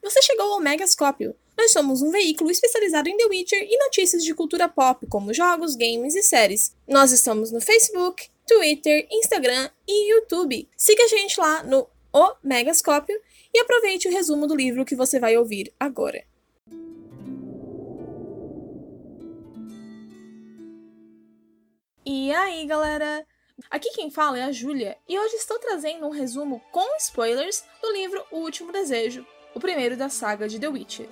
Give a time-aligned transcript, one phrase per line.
[0.00, 1.34] Você chegou ao Megascópio.
[1.56, 5.74] Nós somos um veículo especializado em The Witcher e notícias de cultura pop, como jogos,
[5.74, 6.74] games e séries.
[6.88, 10.68] Nós estamos no Facebook, Twitter, Instagram e YouTube.
[10.76, 13.20] Siga a gente lá no O Megascópio
[13.52, 16.24] e aproveite o resumo do livro que você vai ouvir agora.
[22.04, 23.26] E aí, galera?
[23.70, 27.92] Aqui quem fala é a Júlia, e hoje estou trazendo um resumo com spoilers do
[27.92, 29.24] livro O Último Desejo,
[29.54, 31.08] o primeiro da saga de The Witcher.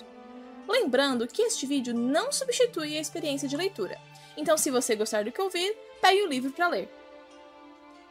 [0.68, 3.98] Lembrando que este vídeo não substitui a experiência de leitura,
[4.36, 6.89] então se você gostar do que ouvir, pegue o livro para ler.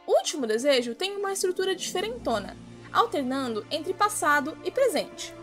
[0.06, 2.56] O Último Desejo tem uma estrutura diferentona,
[2.92, 5.34] alternando entre passado e presente.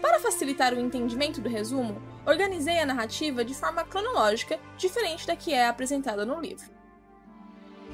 [0.00, 5.52] Para facilitar o entendimento do resumo, organizei a narrativa de forma cronológica, diferente da que
[5.52, 6.70] é apresentada no livro.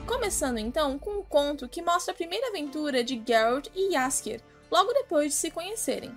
[0.06, 4.92] Começando então com um conto que mostra a primeira aventura de Geralt e Jaskier, logo
[4.92, 6.16] depois de se conhecerem.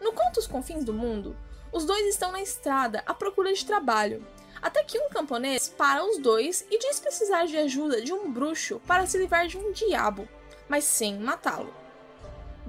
[0.00, 1.36] No conto Os Confins do Mundo,
[1.72, 4.26] os dois estão na estrada à procura de trabalho,
[4.60, 8.80] até que um camponês para os dois e diz precisar de ajuda de um bruxo
[8.86, 10.28] para se livrar de um diabo,
[10.68, 11.72] mas sem matá-lo.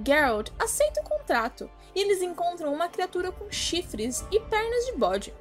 [0.05, 5.33] Geralt aceita o contrato e eles encontram uma criatura com chifres e pernas de bode.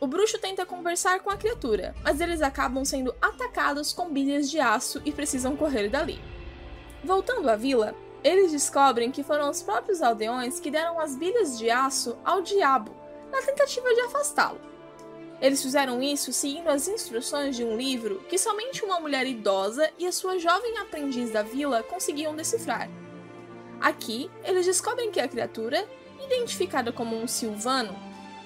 [0.00, 4.58] O bruxo tenta conversar com a criatura, mas eles acabam sendo atacados com bilhas de
[4.58, 6.20] aço e precisam correr dali.
[7.04, 11.70] Voltando à vila, eles descobrem que foram os próprios aldeões que deram as bilhas de
[11.70, 12.94] aço ao diabo,
[13.32, 14.60] na tentativa de afastá-lo.
[15.40, 20.06] Eles fizeram isso seguindo as instruções de um livro que somente uma mulher idosa e
[20.06, 22.90] a sua jovem aprendiz da vila conseguiam decifrar.
[23.80, 25.88] Aqui, eles descobrem que a criatura,
[26.22, 27.96] identificada como um Silvano,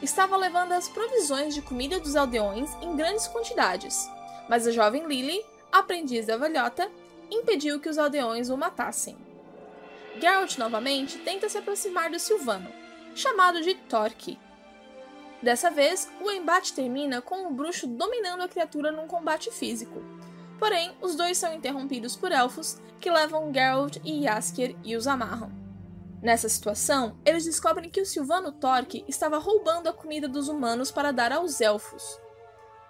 [0.01, 4.09] estava levando as provisões de comida dos aldeões em grandes quantidades,
[4.49, 6.89] mas a jovem Lily, aprendiz da velhota,
[7.29, 9.17] impediu que os aldeões o matassem.
[10.21, 12.71] Geralt novamente tenta se aproximar do Silvano,
[13.15, 14.39] chamado de Torque.
[15.43, 20.03] Dessa vez, o embate termina com o bruxo dominando a criatura num combate físico.
[20.59, 25.53] Porém, os dois são interrompidos por elfos que levam Geralt e Jaskier e os amarram.
[26.23, 31.13] Nessa situação, eles descobrem que o Silvano Torque estava roubando a comida dos humanos para
[31.13, 32.19] dar aos elfos.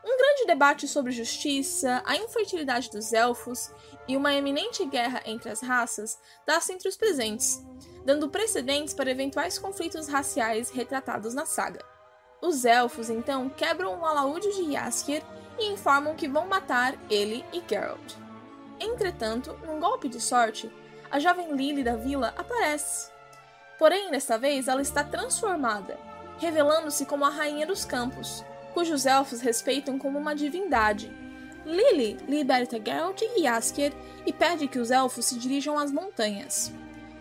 [0.04, 3.70] Um grande debate sobre justiça, a infertilidade dos elfos
[4.06, 7.64] e uma eminente guerra entre as raças dá-se entre os presentes,
[8.04, 11.82] dando precedentes para eventuais conflitos raciais retratados na saga.
[12.42, 15.22] Os elfos então quebram o alaúde de Jaskier
[15.58, 18.14] e informam que vão matar ele e Geralt.
[18.78, 20.70] Entretanto, num golpe de sorte,
[21.10, 23.14] a jovem Lily da vila aparece
[23.78, 25.98] Porém, desta vez, ela está transformada,
[26.38, 31.10] revelando-se como a rainha dos campos, cujos elfos respeitam como uma divindade.
[31.64, 33.92] Lily liberta Geralt e Jaskier
[34.26, 36.72] e pede que os elfos se dirijam às montanhas.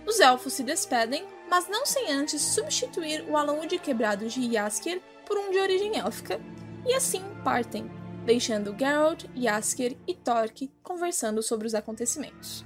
[0.05, 5.37] Os elfos se despedem, mas não sem antes substituir o alaúde quebrado de Jaskier por
[5.37, 6.41] um de origem élfica,
[6.85, 7.89] e assim partem,
[8.25, 12.65] deixando Geralt, Jaskier e Torque conversando sobre os acontecimentos.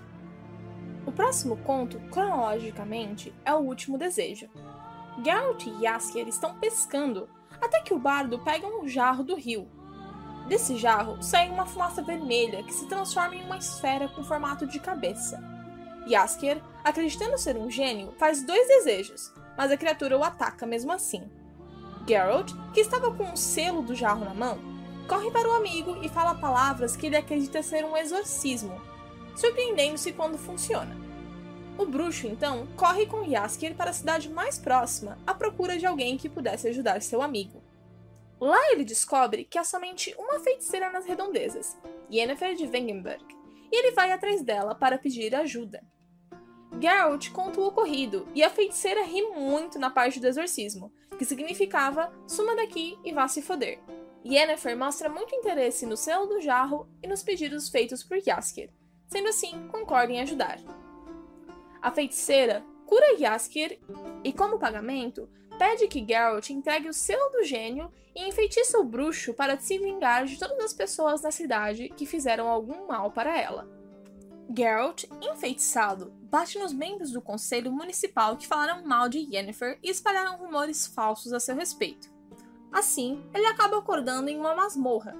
[1.06, 4.50] O próximo conto, cronologicamente, é O Último Desejo.
[5.24, 7.30] Geralt e Jaskier estão pescando
[7.62, 9.68] até que o bardo pega um jarro do rio.
[10.48, 14.80] Desse jarro sai uma fumaça vermelha que se transforma em uma esfera com formato de
[14.80, 15.44] cabeça.
[16.08, 21.30] Jaskier, acreditando ser um gênio, faz dois desejos, mas a criatura o ataca mesmo assim.
[22.08, 24.58] Geralt, que estava com o selo do jarro na mão,
[25.08, 28.80] corre para o amigo e fala palavras que ele acredita ser um exorcismo,
[29.36, 31.07] surpreendendo-se quando funciona.
[31.88, 36.30] Bruxo, então, corre com Jaskier para a cidade mais próxima à procura de alguém que
[36.30, 37.62] pudesse ajudar seu amigo.
[38.40, 41.76] Lá ele descobre que há somente uma feiticeira nas redondezas,
[42.12, 43.26] Yennefer de Wengenberg,
[43.72, 45.84] e ele vai atrás dela para pedir ajuda.
[46.80, 52.14] Geralt conta o ocorrido e a feiticeira ri muito na parte do exorcismo, que significava
[52.28, 53.80] suma daqui e vá se foder.
[54.24, 58.70] Yennefer mostra muito interesse no selo do jarro e nos pedidos feitos por Jaskier,
[59.08, 60.60] Sendo assim, concorda em ajudar.
[61.82, 63.80] A feiticeira cura Jaskier
[64.24, 69.34] e, como pagamento, pede que Geralt entregue o selo do gênio e enfeitiça o bruxo
[69.34, 73.68] para se vingar de todas as pessoas na cidade que fizeram algum mal para ela.
[74.56, 80.38] Geralt, enfeitiçado, bate nos membros do conselho municipal que falaram mal de Yennefer e espalharam
[80.38, 82.10] rumores falsos a seu respeito.
[82.72, 85.16] Assim, ele acaba acordando em uma masmorra,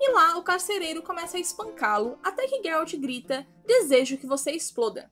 [0.00, 5.10] e lá o carcereiro começa a espancá-lo até que Geralt grita: Desejo que você exploda.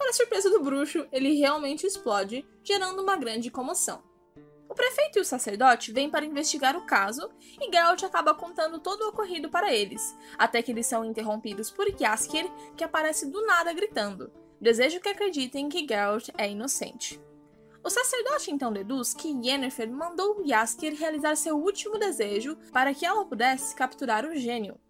[0.00, 4.02] Para surpresa do bruxo, ele realmente explode, gerando uma grande comoção.
[4.66, 7.30] O prefeito e o sacerdote vêm para investigar o caso
[7.60, 11.86] e Geralt acaba contando todo o ocorrido para eles, até que eles são interrompidos por
[11.94, 17.20] Jaskier, que aparece do nada gritando: Desejo que acreditem que Geralt é inocente.
[17.84, 23.26] O sacerdote então deduz que Yennefer mandou Jaskier realizar seu último desejo para que ela
[23.26, 24.80] pudesse capturar o gênio.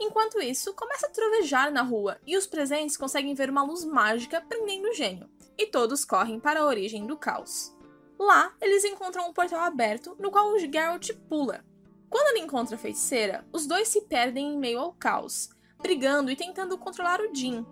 [0.00, 4.40] Enquanto isso, começa a trovejar na rua e os presentes conseguem ver uma luz mágica
[4.40, 7.74] prendendo o gênio, e todos correm para a origem do caos.
[8.18, 11.64] Lá, eles encontram um portal aberto no qual o Geralt pula.
[12.08, 15.50] Quando ele encontra a feiticeira, os dois se perdem em meio ao caos,
[15.80, 17.66] brigando e tentando controlar o Jin,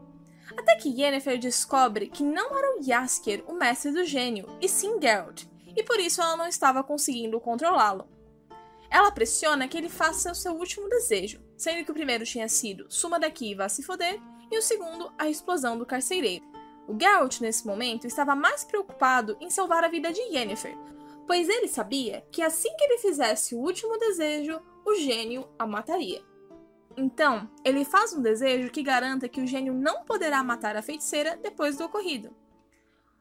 [0.57, 5.01] até que Yennefer descobre que não era o Jaskier o mestre do gênio, e sim
[5.01, 5.45] Geralt,
[5.77, 8.09] e por isso ela não estava conseguindo controlá-lo.
[8.91, 12.87] Ela pressiona que ele faça o seu último desejo, sendo que o primeiro tinha sido
[12.89, 16.45] suma daqui e vá se foder, e o segundo a explosão do carcereiro.
[16.87, 20.77] O Geralt, nesse momento, estava mais preocupado em salvar a vida de Yennefer,
[21.27, 26.23] pois ele sabia que assim que ele fizesse o último desejo, o gênio a mataria.
[26.97, 31.37] Então, ele faz um desejo que garanta que o gênio não poderá matar a feiticeira
[31.37, 32.35] depois do ocorrido.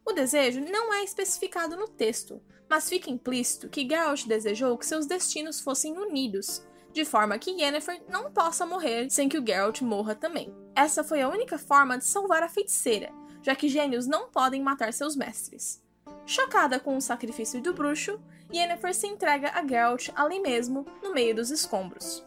[0.05, 2.39] O desejo não é especificado no texto,
[2.69, 8.01] mas fica implícito que Geralt desejou que seus destinos fossem unidos, de forma que Yennefer
[8.07, 10.55] não possa morrer sem que o Geralt morra também.
[10.75, 14.93] Essa foi a única forma de salvar a feiticeira, já que gênios não podem matar
[14.93, 15.83] seus mestres.
[16.25, 18.19] Chocada com o sacrifício do bruxo,
[18.53, 22.25] Yennefer se entrega a Geralt ali mesmo, no meio dos escombros.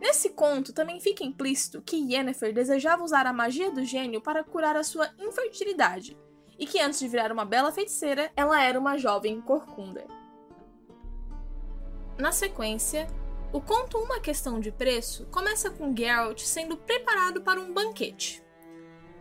[0.00, 4.76] Nesse conto também fica implícito que Yennefer desejava usar a magia do gênio para curar
[4.76, 6.18] a sua infertilidade,
[6.62, 10.06] e que antes de virar uma bela feiticeira, ela era uma jovem corcunda.
[12.16, 13.08] Na sequência,
[13.52, 18.44] o conto Uma Questão de Preço começa com Geralt sendo preparado para um banquete.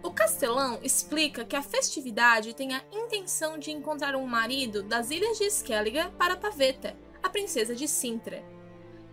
[0.04, 5.40] O castelão explica que a festividade tem a intenção de encontrar um marido das Ilhas
[5.40, 8.46] de Skellige para Paveta, a princesa de Sintra,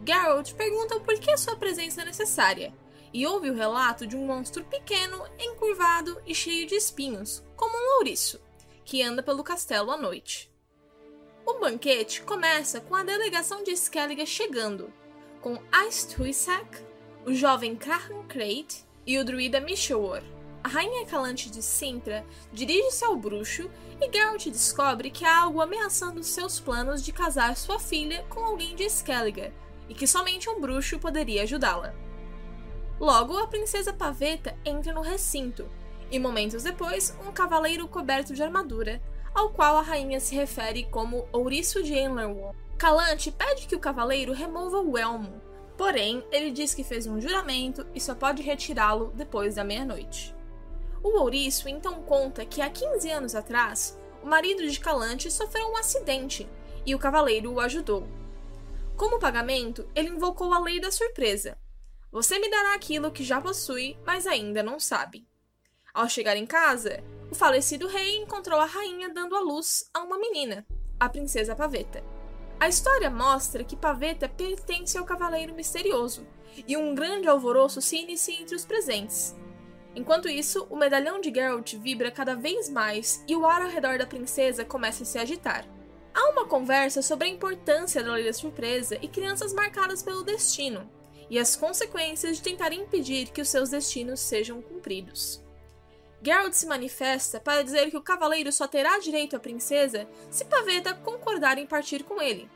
[0.06, 2.72] Geralt pergunta por que sua presença é necessária,
[3.12, 7.96] e ouve o relato de um monstro pequeno, encurvado e cheio de espinhos, como um
[7.98, 8.40] ouriço,
[8.84, 10.50] que anda pelo castelo à noite.
[11.44, 14.92] O banquete começa com a delegação de Skellige chegando,
[15.40, 16.84] com Aisthuisak,
[17.24, 20.22] o jovem Krahan Krayt e o druida Mishawar.
[20.62, 23.70] A rainha calante de Sintra dirige-se ao bruxo
[24.00, 28.76] e Geralt descobre que há algo ameaçando seus planos de casar sua filha com alguém
[28.76, 29.52] de Skellige,
[29.88, 31.94] e que somente um bruxo poderia ajudá-la.
[33.00, 35.68] Logo, a princesa Paveta entra no recinto,
[36.10, 39.00] e momentos depois, um cavaleiro coberto de armadura,
[39.34, 42.56] ao qual a rainha se refere como Ouriço de Enlerwall.
[42.76, 45.40] Calante pede que o cavaleiro remova o elmo,
[45.76, 50.34] porém, ele diz que fez um juramento e só pode retirá-lo depois da meia-noite.
[51.02, 55.76] O ouriço então conta que há 15 anos atrás, o marido de Calante sofreu um
[55.76, 56.48] acidente
[56.84, 58.06] e o cavaleiro o ajudou.
[58.96, 61.56] Como pagamento, ele invocou a lei da surpresa.
[62.10, 65.26] Você me dará aquilo que já possui, mas ainda não sabe.
[65.92, 70.18] Ao chegar em casa, o falecido rei encontrou a rainha dando à luz a uma
[70.18, 70.66] menina,
[70.98, 72.02] a princesa Paveta.
[72.58, 76.26] A história mostra que Paveta pertence ao cavaleiro misterioso,
[76.66, 79.36] e um grande alvoroço se inicia entre os presentes.
[79.94, 83.98] Enquanto isso, o medalhão de Geralt vibra cada vez mais e o ar ao redor
[83.98, 85.66] da princesa começa a se agitar.
[86.14, 90.88] Há uma conversa sobre a importância da da surpresa e crianças marcadas pelo destino,
[91.30, 95.42] e as consequências de tentar impedir que os seus destinos sejam cumpridos.
[96.22, 100.94] Geralt se manifesta para dizer que o cavaleiro só terá direito à princesa se Paveta
[100.94, 102.50] concordar em partir com ele.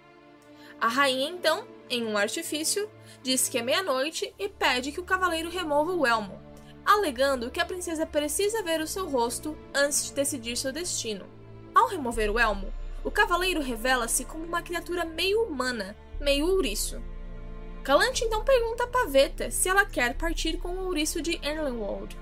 [0.81, 2.91] A rainha, então, em um artifício,
[3.23, 6.43] diz que é meia-noite e pede que o cavaleiro remova o elmo,
[6.85, 11.25] alegando que a princesa precisa ver o seu rosto antes de decidir seu destino.
[11.73, 12.73] Ao remover o elmo,
[13.05, 17.00] o cavaleiro revela-se como uma criatura meio humana, meio ouriço.
[17.83, 22.17] Calante então pergunta a Paveta se ela quer partir com o ouriço de Erlenwald,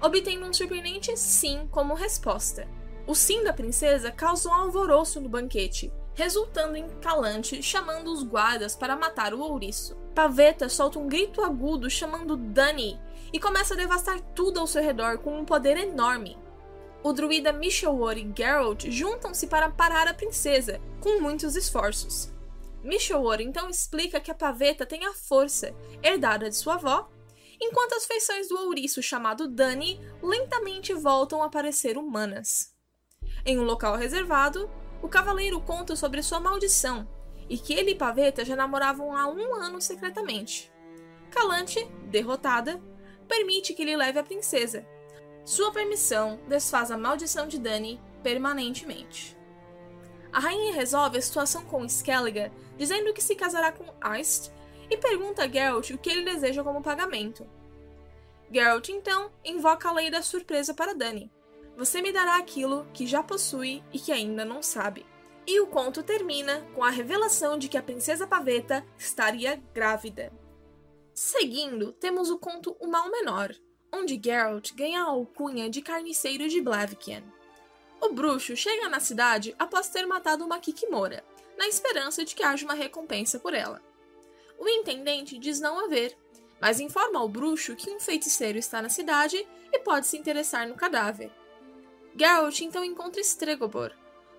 [0.00, 2.68] obtendo um surpreendente sim como resposta.
[3.06, 8.74] O sim da princesa causa um alvoroço no banquete, resultando em Calante chamando os guardas
[8.74, 9.96] para matar o ouriço.
[10.14, 13.00] Paveta solta um grito agudo chamando Dani
[13.32, 16.36] e começa a devastar tudo ao seu redor com um poder enorme
[17.06, 22.32] o druida Mishawar e Geralt juntam-se para parar a princesa, com muitos esforços.
[22.86, 27.10] Mishawar então explica que a paveta tem a força, herdada de sua avó,
[27.60, 32.74] enquanto as feições do ouriço chamado Dani lentamente voltam a parecer humanas.
[33.44, 34.70] Em um local reservado,
[35.02, 37.08] o cavaleiro conta sobre sua maldição
[37.48, 40.72] e que ele e Paveta já namoravam há um ano secretamente.
[41.30, 42.80] Calante, derrotada,
[43.28, 44.86] permite que ele leve a princesa,
[45.46, 49.36] sua permissão desfaz a maldição de Dani permanentemente.
[50.32, 54.50] A rainha resolve a situação com Skellige, dizendo que se casará com Aist
[54.90, 57.46] e pergunta a Geralt o que ele deseja como pagamento.
[58.50, 61.30] Geralt então invoca a lei da surpresa para Dani.
[61.76, 65.04] você me dará aquilo que já possui e que ainda não sabe.
[65.46, 70.32] E o conto termina com a revelação de que a princesa Paveta estaria grávida.
[71.14, 73.54] Seguindo, temos o conto O Mal Menor,
[73.92, 77.24] onde Geralt ganha a alcunha de carniceiro de Blaviken.
[78.00, 81.24] O bruxo chega na cidade após ter matado uma Kikimora,
[81.56, 83.82] na esperança de que haja uma recompensa por ela.
[84.58, 86.16] O intendente diz não haver,
[86.60, 90.74] mas informa ao bruxo que um feiticeiro está na cidade e pode se interessar no
[90.74, 91.30] cadáver.
[92.18, 93.92] Geralt então encontra Stregobor,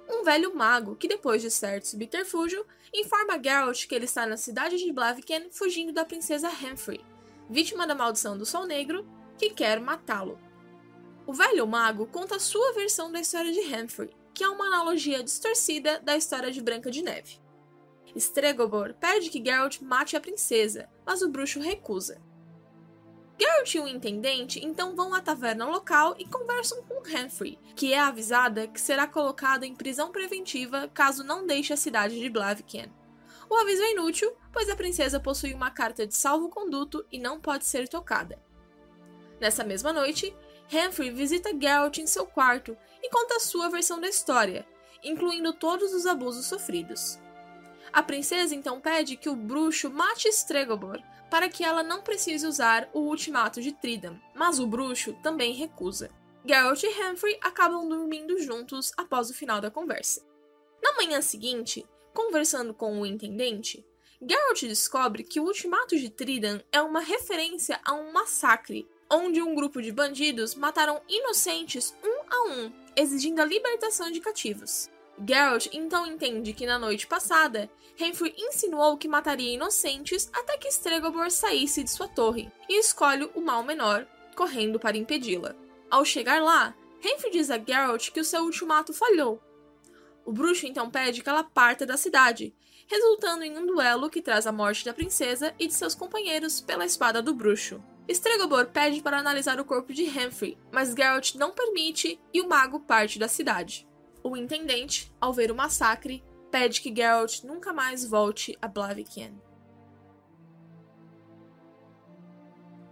[0.09, 4.77] um velho mago que, depois de certo subterfúgio, informa Geralt que ele está na cidade
[4.77, 7.03] de Blaviken fugindo da princesa Humphrey,
[7.49, 9.05] vítima da maldição do Sol Negro,
[9.37, 10.39] que quer matá-lo.
[11.25, 15.99] O velho mago conta sua versão da história de Humphrey, que é uma analogia distorcida
[15.99, 17.41] da história de Branca de Neve.
[18.15, 22.21] Stregobor pede que Geralt mate a princesa, mas o bruxo recusa.
[23.39, 27.99] Geralt e o intendente então vão à taverna local e conversam com Humphrey, que é
[27.99, 32.93] avisada que será colocada em prisão preventiva caso não deixe a cidade de Blaviken.
[33.49, 37.65] O aviso é inútil, pois a princesa possui uma carta de salvo-conduto e não pode
[37.65, 38.39] ser tocada.
[39.41, 40.31] Nessa mesma noite,
[40.71, 44.67] Humphrey visita Geralt em seu quarto e conta a sua versão da história,
[45.03, 47.17] incluindo todos os abusos sofridos.
[47.93, 52.89] A princesa então pede que o bruxo mate Stregobor para que ela não precise usar
[52.93, 56.09] o ultimato de Tridam, mas o bruxo também recusa.
[56.45, 60.25] Geralt e Humphrey acabam dormindo juntos após o final da conversa.
[60.81, 63.85] Na manhã seguinte, conversando com o intendente,
[64.21, 69.55] Geralt descobre que o ultimato de Tridam é uma referência a um massacre, onde um
[69.55, 74.89] grupo de bandidos mataram inocentes um a um, exigindo a libertação de cativos.
[75.27, 81.31] Geralt então entende que na noite passada, Humphrey insinuou que mataria inocentes até que Stregobor
[81.31, 85.55] saísse de sua torre, e escolhe o mal menor, correndo para impedi-la.
[85.89, 89.41] Ao chegar lá, Humphrey diz a Geralt que o seu ultimato falhou.
[90.23, 92.53] O bruxo então pede que ela parta da cidade,
[92.85, 96.85] resultando em um duelo que traz a morte da princesa e de seus companheiros pela
[96.85, 97.81] espada do bruxo.
[98.09, 102.79] Stregobor pede para analisar o corpo de Humphrey, mas Geralt não permite e o mago
[102.79, 103.87] parte da cidade.
[104.23, 109.41] O intendente, ao ver o massacre, pede que Geralt nunca mais volte a Blaviken.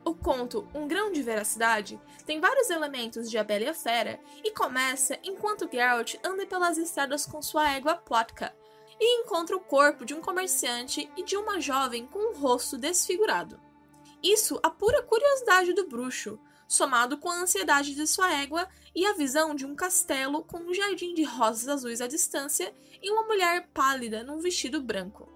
[0.04, 4.20] O conto Um Grão de Veracidade tem vários elementos de A Bela e a Fera
[4.44, 8.54] e começa enquanto Geralt anda pelas estradas com sua égua Plotka
[9.00, 13.65] e encontra o corpo de um comerciante e de uma jovem com um rosto desfigurado.
[14.26, 19.14] Isso a pura curiosidade do bruxo, somado com a ansiedade de sua égua e a
[19.14, 23.70] visão de um castelo com um jardim de rosas azuis à distância e uma mulher
[23.72, 25.30] pálida num vestido branco.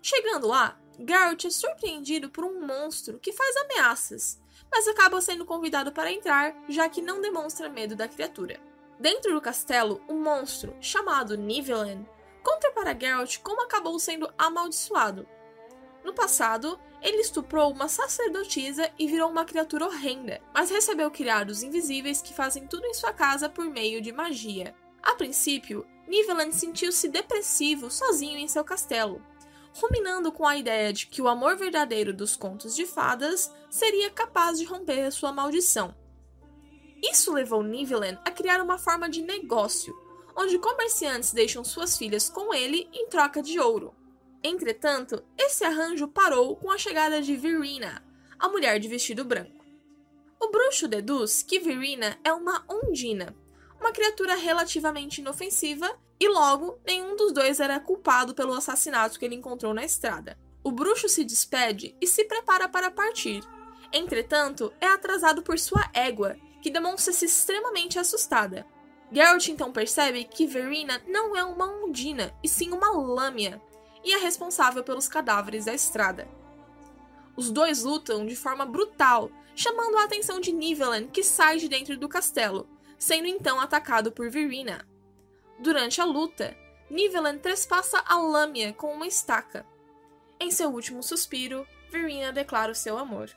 [0.00, 5.90] Chegando lá, Geralt é surpreendido por um monstro que faz ameaças, mas acaba sendo convidado
[5.90, 8.60] para entrar, já que não demonstra medo da criatura.
[9.00, 12.08] Dentro do castelo, um monstro, chamado Nivellen,
[12.44, 15.26] conta para Geralt como acabou sendo amaldiçoado.
[16.06, 22.22] No passado, ele estuprou uma sacerdotisa e virou uma criatura horrenda, mas recebeu criados invisíveis
[22.22, 24.72] que fazem tudo em sua casa por meio de magia.
[25.02, 29.20] A princípio, Niveland sentiu-se depressivo sozinho em seu castelo,
[29.74, 34.60] ruminando com a ideia de que o amor verdadeiro dos contos de fadas seria capaz
[34.60, 35.92] de romper sua maldição.
[37.02, 39.92] Isso levou Niveland a criar uma forma de negócio,
[40.36, 43.92] onde comerciantes deixam suas filhas com ele em troca de ouro.
[44.48, 48.00] Entretanto, esse arranjo parou com a chegada de Virina,
[48.38, 49.64] a mulher de vestido branco.
[50.40, 53.34] O bruxo deduz que Virina é uma ondina,
[53.80, 59.34] uma criatura relativamente inofensiva, e logo nenhum dos dois era culpado pelo assassinato que ele
[59.34, 60.38] encontrou na estrada.
[60.62, 63.42] O bruxo se despede e se prepara para partir.
[63.92, 68.64] Entretanto, é atrasado por sua égua, que demonstra-se extremamente assustada.
[69.10, 73.60] Geralt então percebe que Verina não é uma ondina, e sim uma lâmina,
[74.06, 76.28] e é responsável pelos cadáveres da estrada.
[77.36, 81.98] Os dois lutam de forma brutal, chamando a atenção de Nivellen, que sai de dentro
[81.98, 84.86] do castelo, sendo então atacado por Virina.
[85.58, 86.56] Durante a luta,
[86.88, 89.66] Nivellen trespassa a lâmina com uma estaca.
[90.38, 93.28] Em seu último suspiro, Virina declara o seu amor.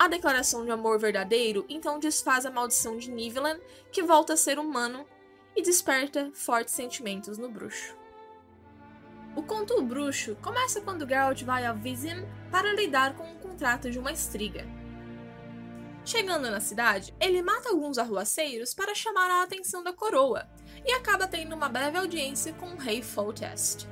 [0.00, 3.60] A declaração de amor verdadeiro então desfaz a maldição de Nivellen,
[3.92, 5.06] que volta a ser humano
[5.54, 8.01] e desperta fortes sentimentos no bruxo.
[9.34, 13.90] O conto O Bruxo começa quando Geralt vai a Vizim para lidar com o contrato
[13.90, 14.66] de uma estriga.
[16.04, 20.48] Chegando na cidade, ele mata alguns arruaceiros para chamar a atenção da coroa
[20.84, 23.86] e acaba tendo uma breve audiência com o rei Foltest.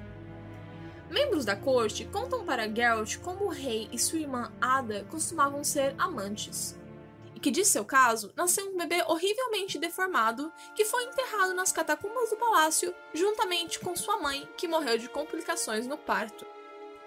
[1.08, 5.94] Membros da corte contam para Geralt como o rei e sua irmã Ada costumavam ser
[5.98, 6.78] amantes,
[7.40, 12.36] que, de seu caso, nasceu um bebê horrivelmente deformado que foi enterrado nas catacumbas do
[12.36, 16.46] palácio juntamente com sua mãe, que morreu de complicações no parto.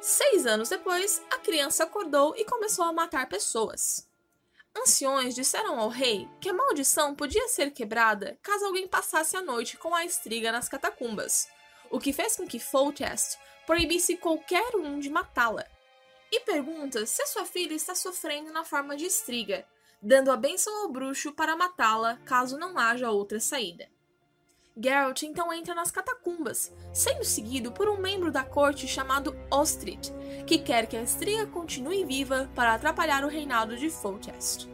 [0.02, 4.08] Seis anos depois, a criança acordou e começou a matar pessoas.
[4.76, 9.78] Anciões disseram ao rei que a maldição podia ser quebrada caso alguém passasse a noite
[9.78, 11.48] com a estriga nas catacumbas,
[11.92, 13.38] o que fez com que Foltest
[13.68, 15.66] proibisse qualquer um de matá-la.
[16.32, 19.66] E pergunta se sua filha está sofrendo na forma de estriga,
[20.04, 23.88] dando a bênção ao bruxo para matá-la caso não haja outra saída.
[24.76, 30.12] Geralt então entra nas catacumbas, sendo seguido por um membro da corte chamado Ostrid,
[30.46, 34.68] que quer que a estriga continue viva para atrapalhar o reinado de Foltest.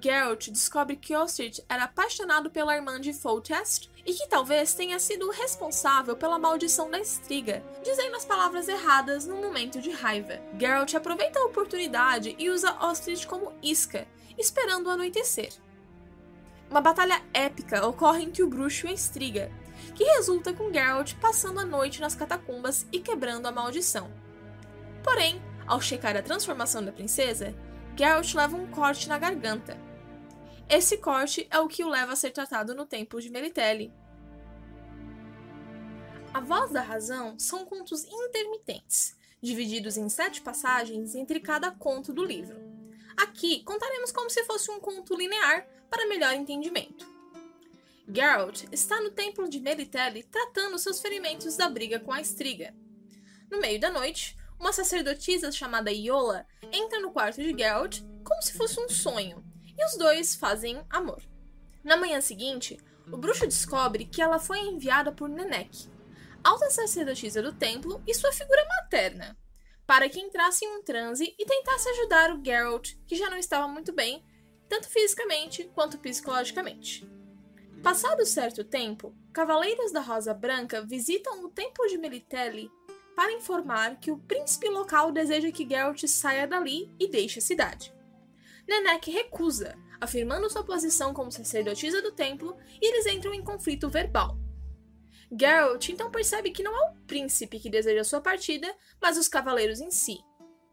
[0.00, 5.28] Geralt descobre que Ostrid era apaixonado pela irmã de Foltest e que talvez tenha sido
[5.28, 10.40] o responsável pela maldição da estriga, dizendo as palavras erradas num momento de raiva.
[10.58, 14.06] Geralt aproveita a oportunidade e usa Ostrid como isca,
[14.38, 15.52] esperando o anoitecer.
[16.70, 19.50] Uma batalha épica ocorre entre o bruxo e a estriga,
[19.94, 24.10] que resulta com Geralt passando a noite nas catacumbas e quebrando a maldição.
[25.02, 27.54] Porém, ao checar a transformação da princesa,
[27.96, 29.78] Geralt leva um corte na garganta.
[30.68, 33.92] Esse corte é o que o leva a ser tratado no Templo de Meritelli.
[36.32, 42.24] A Voz da Razão são contos intermitentes, divididos em sete passagens entre cada conto do
[42.24, 42.73] livro.
[43.16, 47.06] Aqui contaremos como se fosse um conto linear para melhor entendimento.
[48.12, 52.74] Geralt está no templo de Meritelli tratando seus ferimentos da briga com a estriga.
[53.50, 58.52] No meio da noite, uma sacerdotisa chamada Iola entra no quarto de Geralt como se
[58.54, 59.44] fosse um sonho,
[59.76, 61.22] e os dois fazem amor.
[61.82, 62.78] Na manhã seguinte,
[63.12, 65.88] o bruxo descobre que ela foi enviada por Nenek,
[66.42, 69.36] alta sacerdotisa do templo e sua figura materna,
[69.86, 73.68] para que entrasse em um transe e tentasse ajudar o Geralt, que já não estava
[73.68, 74.24] muito bem,
[74.68, 77.08] tanto fisicamente quanto psicologicamente.
[77.82, 82.70] Passado certo tempo, cavaleiros da Rosa Branca visitam o templo de Melitelli
[83.14, 87.94] para informar que o príncipe local deseja que Geralt saia dali e deixe a cidade.
[88.66, 94.38] Nenek recusa, afirmando sua posição como sacerdotisa do templo, e eles entram em conflito verbal.
[95.36, 99.80] Geralt então percebe que não é o príncipe que deseja sua partida, mas os cavaleiros
[99.80, 100.20] em si.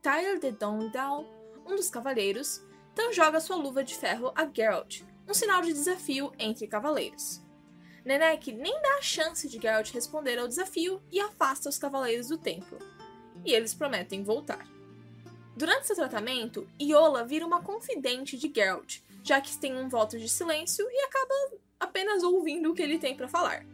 [0.01, 1.25] Tyler de Dondal,
[1.65, 2.61] um dos cavaleiros,
[2.93, 7.41] então joga sua luva de ferro a Geralt, um sinal de desafio entre cavaleiros.
[8.05, 12.37] Nenek nem dá a chance de Geralt responder ao desafio e afasta os cavaleiros do
[12.37, 12.77] templo.
[13.45, 14.67] E eles prometem voltar.
[15.55, 20.29] Durante seu tratamento, Iola vira uma confidente de Geralt, já que tem um voto de
[20.29, 23.65] silêncio e acaba apenas ouvindo o que ele tem para falar.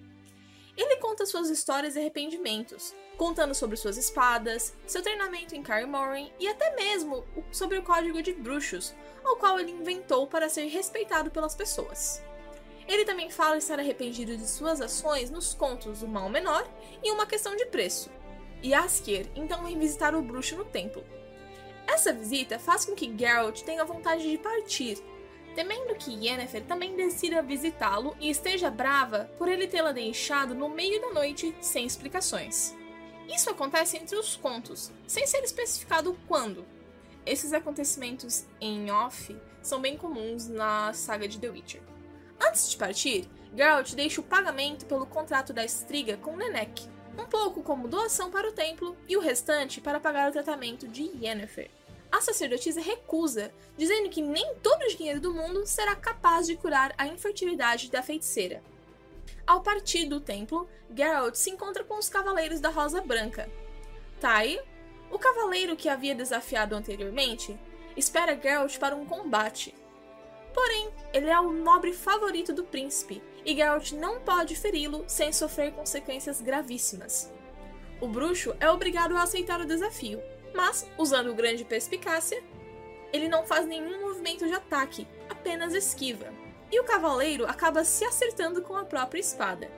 [0.78, 5.88] Ele conta suas histórias e arrependimentos, contando sobre suas espadas, seu treinamento em Kaer
[6.40, 8.94] e até mesmo sobre o código de bruxos,
[9.26, 12.22] ao qual ele inventou para ser respeitado pelas pessoas.
[12.88, 16.66] Ele também fala estar arrependido de suas ações nos contos do Mal Menor
[17.04, 18.10] e uma questão de preço.
[18.62, 21.04] E Askier então vem visitar o bruxo no templo.
[21.88, 25.04] Essa visita faz com que Geralt tenha vontade de partir
[25.58, 31.02] temendo que Yennefer também decida visitá-lo e esteja brava por ele tê-la deixado no meio
[31.02, 32.76] da noite sem explicações.
[33.28, 36.64] Isso acontece entre os contos, sem ser especificado quando.
[37.26, 41.82] Esses acontecimentos em off são bem comuns na saga de The Witcher.
[42.40, 47.64] Antes de partir, Geralt deixa o pagamento pelo contrato da Estriga com Nenek, um pouco
[47.64, 51.72] como doação para o templo e o restante para pagar o tratamento de Yennefer
[52.12, 56.94] a sacerdotisa recusa, dizendo que nem todo o dinheiro do mundo será capaz de curar
[56.98, 58.64] a infertilidade da feiticeira.
[59.46, 63.50] Ao partir do templo, Geralt se encontra com os cavaleiros da Rosa Branca.
[64.20, 64.60] Tai,
[65.12, 67.58] o cavaleiro que havia desafiado anteriormente,
[67.96, 69.74] espera Geralt para um combate.
[70.54, 75.72] Porém, ele é o nobre favorito do príncipe e Geralt não pode feri-lo sem sofrer
[75.72, 77.32] consequências gravíssimas.
[78.02, 80.22] O bruxo é obrigado a aceitar o desafio,
[80.54, 82.44] mas, usando grande perspicácia,
[83.14, 86.34] ele não faz nenhum movimento de ataque, apenas esquiva.
[86.72, 89.70] E o cavaleiro acaba se acertando com a própria espada.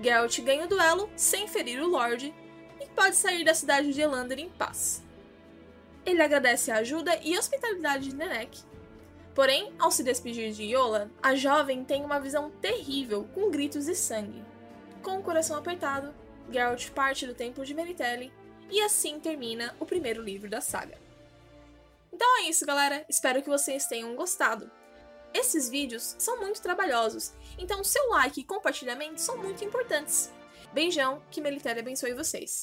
[0.00, 2.34] Geralt ganha o duelo sem ferir o Lorde
[2.80, 5.02] e pode sair da cidade de Elander em paz.
[6.06, 8.60] Ele agradece a ajuda e hospitalidade de Nenek.
[9.34, 13.94] Porém, ao se despedir de Yola, a jovem tem uma visão terrível com gritos e
[13.94, 14.44] sangue.
[15.02, 16.14] Com o coração apertado,
[16.50, 18.32] Geralt parte do templo de Meritelli
[18.70, 20.98] e assim termina o primeiro livro da saga.
[22.12, 23.04] Então é isso, galera.
[23.08, 24.70] Espero que vocês tenham gostado.
[25.32, 30.32] Esses vídeos são muito trabalhosos, então seu like e compartilhamento são muito importantes.
[30.72, 32.52] Beijão, que Melitele abençoe vocês.